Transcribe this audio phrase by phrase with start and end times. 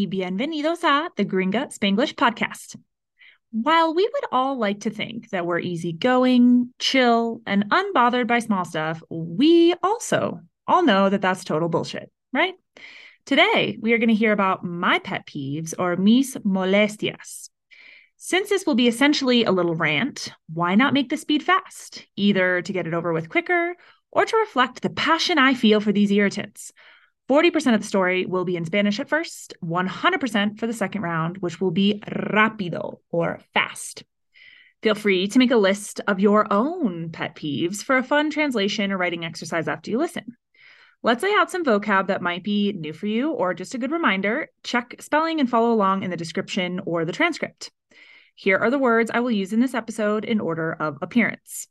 [0.00, 2.76] y bienvenidos a the Gringa Spanglish podcast.
[3.50, 8.64] While we would all like to think that we're easygoing, chill, and unbothered by small
[8.64, 12.54] stuff, we also all know that that's total bullshit, right?
[13.26, 17.50] Today, we are going to hear about my pet peeves or mis molestias.
[18.16, 22.62] Since this will be essentially a little rant, why not make the speed fast, either
[22.62, 23.74] to get it over with quicker
[24.10, 26.72] or to reflect the passion I feel for these irritants?
[27.30, 31.38] 40% of the story will be in Spanish at first, 100% for the second round,
[31.38, 34.02] which will be rápido or fast.
[34.82, 38.90] Feel free to make a list of your own pet peeves for a fun translation
[38.90, 40.36] or writing exercise after you listen.
[41.04, 43.92] Let's lay out some vocab that might be new for you or just a good
[43.92, 44.48] reminder.
[44.64, 47.70] Check spelling and follow along in the description or the transcript.
[48.34, 51.68] Here are the words I will use in this episode in order of appearance.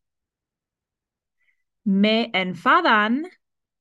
[1.86, 3.24] Me enfadan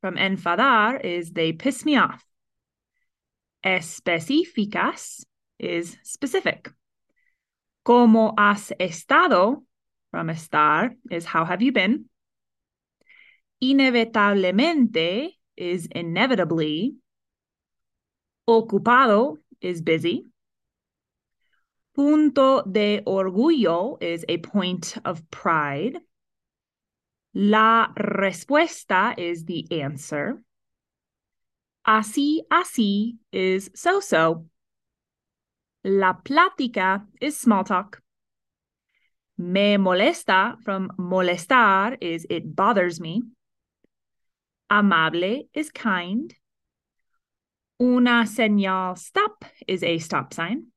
[0.01, 2.25] from enfadar is they piss me off.
[3.65, 5.25] Específicas
[5.59, 6.71] is specific.
[7.85, 9.63] Como has estado
[10.11, 12.05] from estar is how have you been.
[13.63, 16.95] Inevitablemente is inevitably.
[18.49, 20.25] Ocupado is busy.
[21.95, 25.99] Punto de orgullo is a point of pride.
[27.41, 30.43] La respuesta is the answer.
[31.87, 34.47] Así, así is so so.
[35.85, 38.03] La plática is small talk.
[39.37, 43.23] Me molesta from molestar is it bothers me.
[44.69, 46.35] Amable is kind.
[47.81, 50.73] Una señal stop is a stop sign.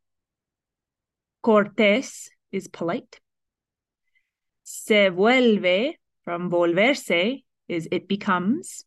[1.44, 3.20] Cortés is polite.
[4.62, 8.86] Se vuelve from volverse is it becomes.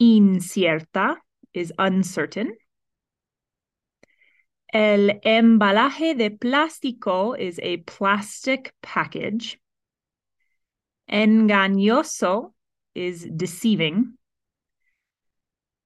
[0.00, 1.16] Incierta
[1.52, 2.56] is uncertain.
[4.72, 9.58] El embalaje de plástico is a plastic package.
[11.10, 12.52] Engañoso
[12.94, 14.14] is deceiving.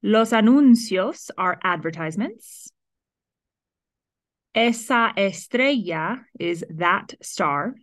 [0.02, 2.72] Los anuncios are advertisements.
[4.54, 7.74] Esa estrella is that star.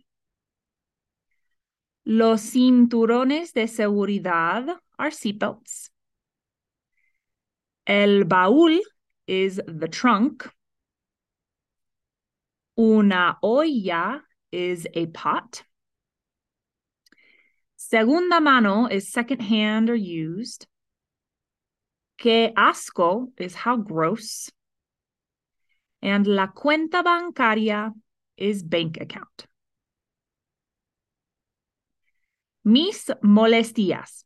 [2.08, 5.90] Los cinturones de seguridad are seatbelts.
[7.84, 8.80] El baúl
[9.26, 10.48] is the trunk.
[12.78, 14.22] Una olla
[14.52, 15.64] is a pot.
[17.74, 20.68] Segunda mano is second hand or used.
[22.18, 24.48] Que asco is how gross.
[26.02, 27.92] And la cuenta bancaria
[28.36, 29.46] is bank account.
[32.66, 34.24] Mis molestias.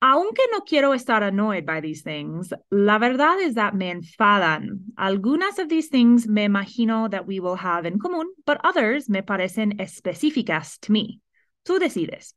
[0.00, 4.94] Aunque no quiero estar annoyed by these things, la verdad is that me enfadan.
[4.96, 9.22] Algunas of these things me imagino that we will have in común, but others me
[9.22, 11.20] parecen específicas to me.
[11.66, 12.32] Tú decides.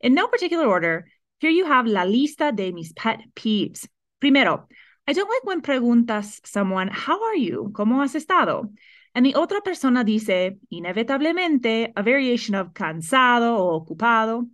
[0.00, 1.06] In no particular order,
[1.38, 3.86] here you have la lista de mis pet peeves.
[4.20, 4.66] Primero,
[5.06, 7.70] I don't like when preguntas someone, How are you?
[7.74, 8.72] ¿Cómo has estado?
[9.14, 14.48] And the otra persona dice, inevitablemente, a variation of cansado o ocupado.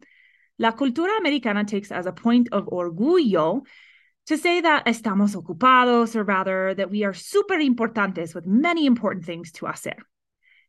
[0.59, 3.62] La cultura americana takes as a point of orgullo
[4.26, 9.25] to say that estamos ocupados, or rather that we are super importantes with many important
[9.25, 9.97] things to hacer.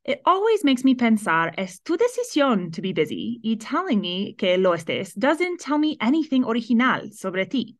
[0.03, 4.57] It always makes me pensar, es tu decisión to be busy, y telling me que
[4.57, 7.77] lo estés doesn't tell me anything original sobre ti.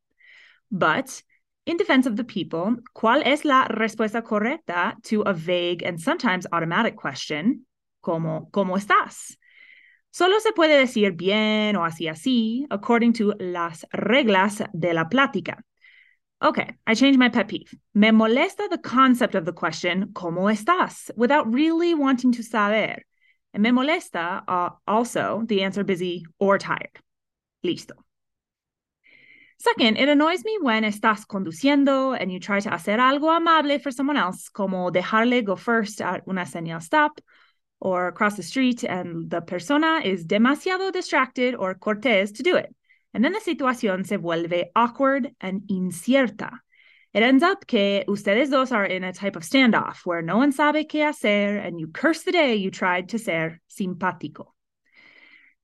[0.71, 1.21] But
[1.65, 6.45] in defense of the people, ¿cuál es la respuesta correcta to a vague and sometimes
[6.51, 7.65] automatic question?
[8.01, 9.37] ¿Cómo, cómo estás?
[10.11, 15.61] Solo se puede decir bien o así así, according to las reglas de la plática.
[16.41, 17.75] Okay, I changed my pet peeve.
[17.93, 21.09] Me molesta the concept of the question, ¿cómo estás?
[21.17, 23.03] without really wanting to saber.
[23.53, 26.99] And me molesta uh, also the answer busy or tired.
[27.65, 28.04] Listo.
[29.57, 33.91] Second, it annoys me when estás conduciendo and you try to hacer algo amable for
[33.91, 37.19] someone else, como dejarle go first at una señal stop
[37.79, 42.73] or across the street, and the persona is demasiado distracted or cortés to do it.
[43.13, 46.51] And then the situación se vuelve awkward and incierta.
[47.13, 50.51] It ends up que ustedes dos are in a type of standoff where no one
[50.51, 54.54] sabe qué hacer and you curse the day you tried to ser simpático.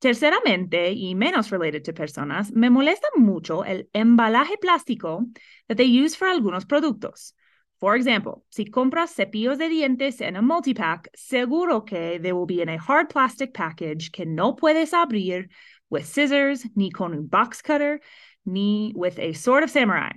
[0.01, 5.27] Terceramente, y menos related to personas, me molesta mucho el embalaje plástico
[5.67, 7.35] that they use for algunos productos.
[7.79, 12.63] For example, si compras cepillos de dientes en a multipack, seguro que they will be
[12.63, 15.49] in a hard plastic package que no puedes abrir
[15.91, 17.99] with scissors, ni con un box cutter,
[18.43, 20.13] ni with a sword of samurai.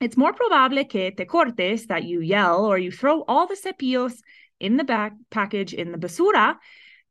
[0.00, 4.20] It's more probable que te cortes, that you yell, or you throw all the cepillos
[4.60, 6.58] in the back package in the basura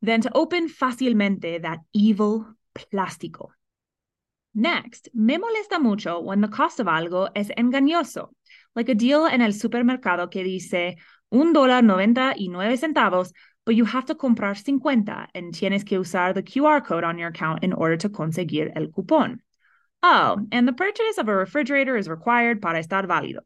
[0.01, 3.49] than to open fácilmente that evil plástico.
[4.53, 8.29] Next, me molesta mucho when the cost of algo es engañoso,
[8.75, 10.97] like a deal in el supermercado que dice
[11.31, 13.31] un dólar noventa y nueve centavos,
[13.65, 17.29] but you have to comprar cincuenta and tienes que usar the QR code on your
[17.29, 19.37] account in order to conseguir el cupón.
[20.01, 23.41] Oh, and the purchase of a refrigerator is required para estar válido.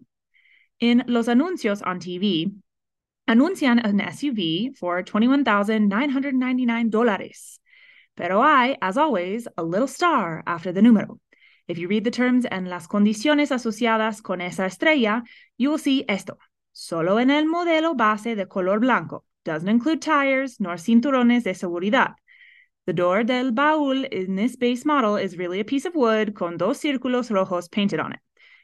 [0.79, 2.53] In los anuncios on TV,
[3.27, 7.59] anuncian an SUV for $21,999.
[8.15, 11.19] Pero hay, as always, a little star after the número.
[11.67, 15.23] If you read the terms and las condiciones asociadas con esa estrella,
[15.57, 16.37] you will see esto.
[16.73, 19.23] Solo en el modelo base de color blanco.
[19.45, 22.15] Doesn't include tires nor cinturones de seguridad.
[22.85, 26.57] The door del baúl in this base model is really a piece of wood con
[26.57, 28.19] dos círculos rojos painted on it.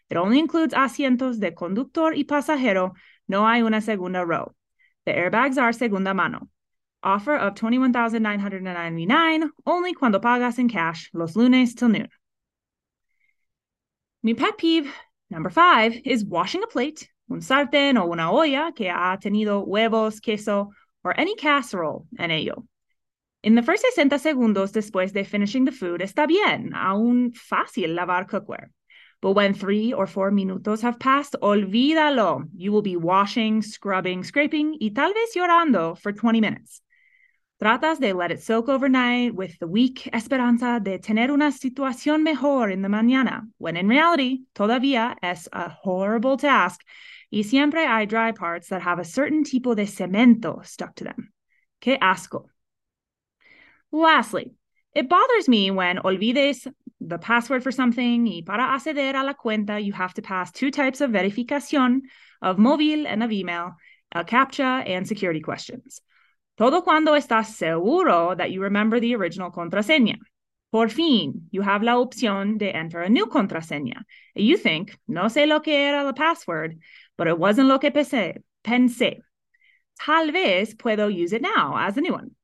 [0.10, 2.94] It only includes asientos de conductor y pasajero.
[3.30, 4.54] No hay una segunda row.
[5.06, 6.50] The airbags are segunda mano.
[7.04, 12.10] Offer of 21,999 only cuando pagas in cash los lunes till noon.
[14.24, 14.92] Mi pet peeve
[15.30, 20.20] number five is washing a plate, un sartén o una olla que ha tenido huevos,
[20.20, 20.72] queso,
[21.04, 22.66] or any casserole en ello.
[23.44, 28.28] In the first 60 segundos después de finishing the food, está bien, aún fácil lavar
[28.28, 28.72] cookware.
[29.22, 32.50] But when three or four minutos have passed, olvídalo.
[32.56, 36.82] You will be washing, scrubbing, scraping y tal vez llorando for 20 minutes.
[37.62, 42.70] Tratas de let it soak overnight with the weak esperanza de tener una situación mejor
[42.70, 46.80] in the mañana, when in reality, todavía es a horrible task
[47.30, 51.34] y siempre hay dry parts that have a certain tipo de cemento stuck to them.
[51.82, 52.46] Qué asco.
[53.92, 54.54] Lastly,
[54.96, 56.66] it bothers me when olvides
[57.10, 60.72] the password for something y para acceder a la cuenta, you have to pass two
[60.72, 62.02] types of verificación
[62.42, 63.76] of móvil and of email,
[64.12, 66.02] a CAPTCHA and security questions.
[66.58, 70.18] Todo cuando estás seguro that you remember the original contraseña.
[70.72, 74.04] Por fin, you have la opción de enter a new contraseña.
[74.36, 76.78] You think, no sé lo que era la password,
[77.18, 78.44] but it wasn't lo que pensé.
[78.64, 79.22] pensé.
[80.00, 82.36] Tal vez puedo use it now as a new one.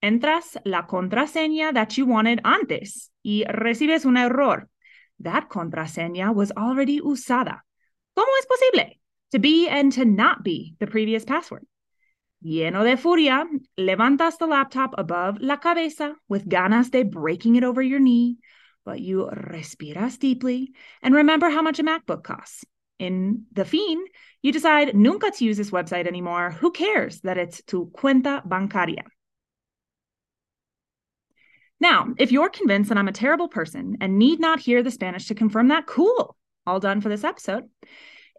[0.00, 4.68] Entras la contraseña that you wanted antes y recibes un error.
[5.20, 7.64] That contraseña was already usada.
[8.16, 9.00] ¿Cómo es posible?
[9.32, 11.66] To be and to not be the previous password.
[12.44, 13.44] Lleno de furia,
[13.76, 18.38] levantas the laptop above la cabeza with ganas de breaking it over your knee,
[18.84, 20.72] but you respiras deeply
[21.02, 22.64] and remember how much a MacBook costs.
[23.00, 24.04] In the fin,
[24.42, 26.52] you decide nunca to use this website anymore.
[26.52, 29.02] Who cares that it's tu cuenta bancaria?
[31.80, 35.26] Now, if you're convinced that I'm a terrible person and need not hear the Spanish
[35.26, 36.36] to confirm that, cool.
[36.66, 37.64] All done for this episode.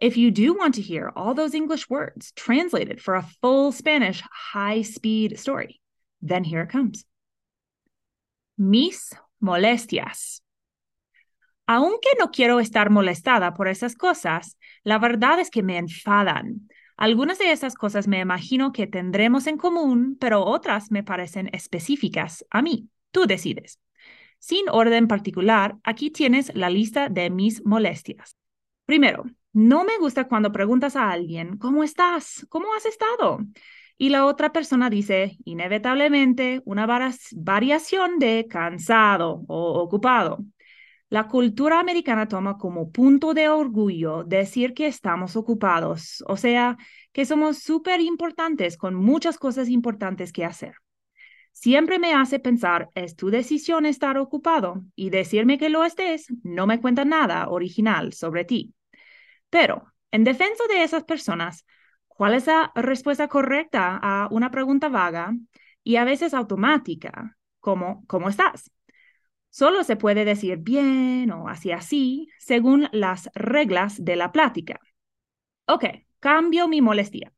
[0.00, 4.22] If you do want to hear all those English words translated for a full Spanish
[4.30, 5.80] high speed story,
[6.22, 7.04] then here it comes.
[8.56, 10.40] Mis molestias.
[11.66, 16.68] Aunque no quiero estar molestada por esas cosas, la verdad es que me enfadan.
[16.96, 22.44] Algunas de esas cosas me imagino que tendremos en común, pero otras me parecen específicas
[22.50, 22.88] a mí.
[23.10, 23.80] Tú decides.
[24.38, 28.36] Sin orden particular, aquí tienes la lista de mis molestias.
[28.86, 32.46] Primero, no me gusta cuando preguntas a alguien, ¿cómo estás?
[32.48, 33.40] ¿Cómo has estado?
[33.98, 40.38] Y la otra persona dice, inevitablemente, una variación de cansado o ocupado.
[41.10, 46.78] La cultura americana toma como punto de orgullo decir que estamos ocupados, o sea,
[47.12, 50.74] que somos súper importantes con muchas cosas importantes que hacer.
[51.60, 56.66] Siempre me hace pensar, es tu decisión estar ocupado y decirme que lo estés no
[56.66, 58.72] me cuenta nada original sobre ti.
[59.50, 61.66] Pero, en defensa de esas personas,
[62.08, 65.34] ¿cuál es la respuesta correcta a una pregunta vaga
[65.84, 68.70] y a veces automática, como ¿cómo estás?
[69.50, 74.80] Solo se puede decir bien o así así, según las reglas de la plática.
[75.66, 75.84] Ok,
[76.20, 77.34] cambio mi molestia.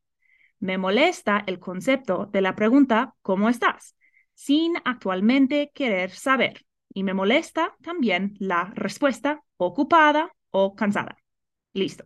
[0.59, 3.97] Me molesta el concepto de la pregunta ¿cómo estás?
[4.33, 6.65] Sin actualmente querer saber.
[6.93, 11.17] Y me molesta también la respuesta ocupada o cansada.
[11.73, 12.05] Listo.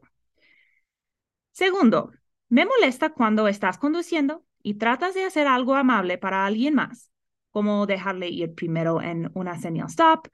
[1.52, 2.12] Segundo,
[2.50, 7.12] me molesta cuando estás conduciendo y tratas de hacer algo amable para alguien más,
[7.52, 10.28] como dejarle ir primero en una señal stop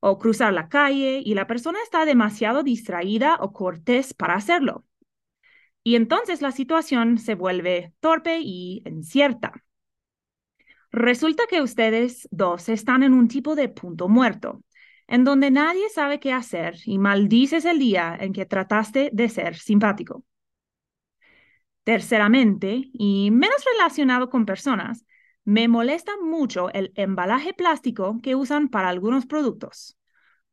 [0.00, 4.84] o cruzar la calle y la persona está demasiado distraída o cortés para hacerlo.
[5.82, 9.64] Y entonces la situación se vuelve torpe y incierta.
[10.90, 14.62] Resulta que ustedes dos están en un tipo de punto muerto.
[15.08, 19.56] en donde nadie sabe qué hacer y maldices el día en que trataste de ser
[19.56, 20.24] simpático.
[21.82, 25.06] Terceramente, y menos relacionado con personas,
[25.44, 29.96] me molesta mucho el embalaje plástico que usan para algunos productos.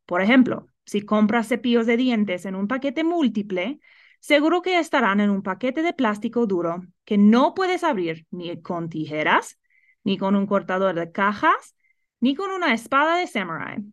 [0.05, 3.81] Por ejemplo, si compras cepillos de dientes en un paquete múltiple,
[4.21, 8.87] seguro que estarán en un paquete de plástico duro que no puedes abrir ni con
[8.87, 9.59] tijeras,
[10.05, 11.75] ni con un cortador de cajas,
[12.21, 13.83] ni con una espada de samurai.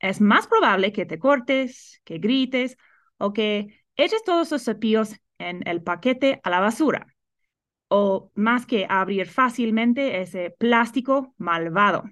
[0.00, 2.76] Es más probable que te cortes, que grites
[3.18, 7.06] o que eches todos los cepillos en el paquete a la basura,
[7.88, 12.04] o más que abrir fácilmente ese plástico malvado.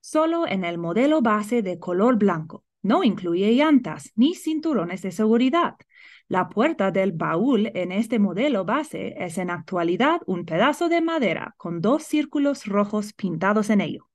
[0.00, 2.64] Solo en el modelo base de color blanco.
[2.82, 5.74] No incluye llantas ni cinturones de seguridad.
[6.28, 11.54] La puerta del baúl en este modelo base es en actualidad un pedazo de madera
[11.56, 14.08] con dos círculos rojos pintados en ello.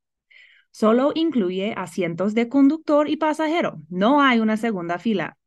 [0.72, 3.82] Solo incluye asientos de conductor y pasajero.
[3.90, 5.38] No hay una segunda fila.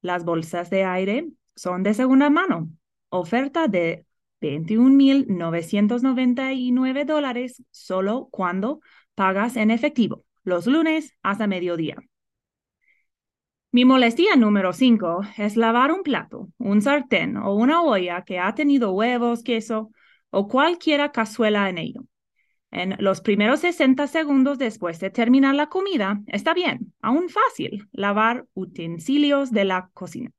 [0.00, 2.70] Las bolsas de aire son de segunda mano.
[3.10, 4.06] Oferta de
[4.40, 8.80] 21.999 dólares solo cuando
[9.14, 11.96] pagas en efectivo, los lunes hasta mediodía.
[13.72, 18.54] Mi molestia número 5 es lavar un plato, un sartén o una olla que ha
[18.54, 19.92] tenido huevos, queso
[20.30, 22.00] o cualquier cazuela en ello.
[22.72, 28.46] En los primeros 60 segundos después de terminar la comida, está bien, aún fácil, lavar
[28.54, 30.30] utensilios de la cocina.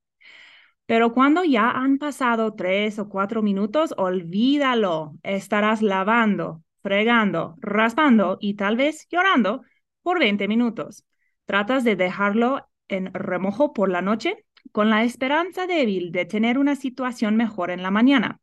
[0.92, 5.14] Pero cuando ya han pasado tres o cuatro minutos, olvídalo.
[5.24, 9.64] Estarás lavando, fregando, raspando y tal vez llorando
[10.02, 11.06] por 20 minutos.
[11.46, 14.44] Tratas de dejarlo en remojo por la noche
[14.74, 18.42] con la esperanza débil de tener una situación mejor en la mañana.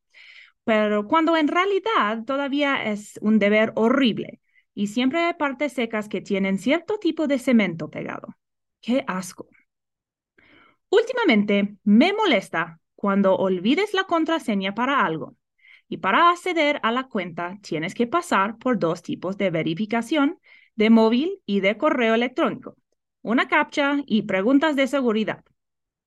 [0.64, 4.40] Pero cuando en realidad todavía es un deber horrible
[4.72, 8.38] y siempre hay partes secas que tienen cierto tipo de cemento pegado.
[8.80, 9.50] ¡Qué asco!
[10.90, 15.36] Últimamente me molesta cuando olvides la contraseña para algo
[15.88, 20.38] y para acceder a la cuenta tienes que pasar por dos tipos de verificación
[20.74, 22.76] de móvil y de correo electrónico
[23.22, 25.44] una captcha y preguntas de seguridad.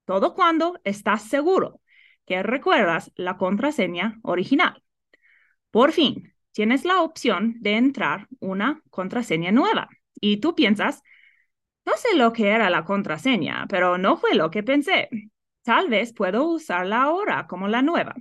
[0.06, 1.80] Todo cuando estás seguro
[2.26, 4.82] que recuerdas la contraseña original.
[5.70, 11.04] Por fin, tienes la opción de entrar una contraseña nueva y tú piensas,
[11.86, 15.10] no sé lo que era la contraseña, pero no fue lo que pensé.
[15.64, 18.16] Tal vez puedo usarla ahora como la nueva.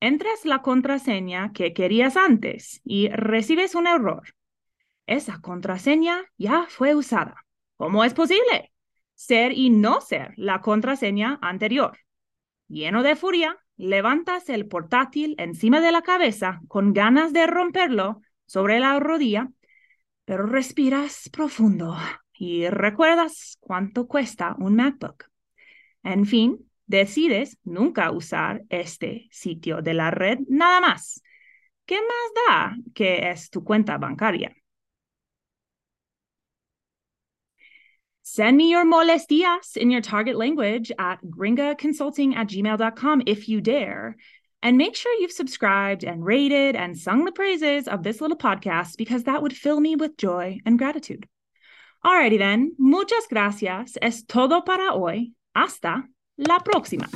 [0.00, 4.34] Entras la contraseña que querías antes y recibes un error.
[5.06, 7.36] Esa contraseña ya fue usada.
[7.76, 8.72] ¿Cómo es posible?
[9.14, 11.98] Ser y no ser la contraseña anterior.
[12.68, 18.80] Lleno de furia, levantas el portátil encima de la cabeza con ganas de romperlo sobre
[18.80, 19.50] la rodilla,
[20.24, 21.96] pero respiras profundo
[22.34, 25.26] y recuerdas cuánto cuesta un MacBook.
[26.02, 31.22] En fin, decides nunca usar este sitio de la red nada más.
[31.86, 34.54] ¿Qué más da que es tu cuenta bancaria?
[38.22, 44.16] Send me your molestias in your target language at gringaconsulting at gmail.com if you dare.
[44.62, 48.96] And make sure you've subscribed and rated and sung the praises of this little podcast
[48.96, 51.28] because that would fill me with joy and gratitude.
[52.04, 53.98] Alrighty then, muchas gracias.
[54.02, 55.34] Es todo para hoy.
[55.54, 56.06] Hasta
[56.36, 57.08] la próxima.